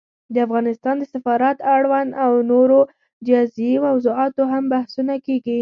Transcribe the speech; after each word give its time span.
د 0.33 0.35
افغانستان 0.47 0.95
د 0.99 1.03
سفارت 1.13 1.57
اړوند 1.75 2.09
او 2.23 2.31
نورو 2.51 2.79
جزيي 3.27 3.73
موضوعاتو 3.87 4.43
هم 4.51 4.63
بحثونه 4.73 5.13
کېږي 5.25 5.49